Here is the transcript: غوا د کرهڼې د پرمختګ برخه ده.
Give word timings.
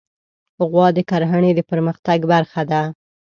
غوا 0.69 0.87
د 0.97 0.99
کرهڼې 1.09 1.51
د 1.55 1.59
پرمختګ 1.69 2.19
برخه 2.31 2.61
ده. 2.71 2.81